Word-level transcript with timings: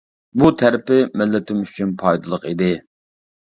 بۇ 0.43 0.47
تەرىپى 0.61 0.97
مىللىتىم 1.21 1.61
ئۈچۈن 1.67 1.93
پايدىلىق 2.01 2.51
ئىدى. 2.55 2.73